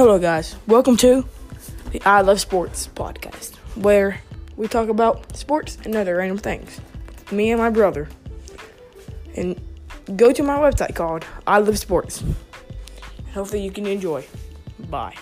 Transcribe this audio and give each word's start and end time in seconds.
Hello, 0.00 0.18
guys. 0.18 0.56
Welcome 0.66 0.96
to 0.96 1.26
the 1.92 2.00
I 2.06 2.22
Love 2.22 2.40
Sports 2.40 2.88
podcast, 2.94 3.56
where 3.74 4.22
we 4.56 4.66
talk 4.66 4.88
about 4.88 5.36
sports 5.36 5.76
and 5.84 5.94
other 5.94 6.16
random 6.16 6.38
things. 6.38 6.80
Me 7.30 7.50
and 7.50 7.60
my 7.60 7.68
brother. 7.68 8.08
And 9.36 9.60
go 10.16 10.32
to 10.32 10.42
my 10.42 10.56
website 10.56 10.94
called 10.94 11.26
I 11.46 11.58
Love 11.58 11.78
Sports. 11.78 12.24
Hopefully, 13.34 13.62
you 13.62 13.70
can 13.70 13.86
enjoy. 13.86 14.24
Bye. 14.88 15.16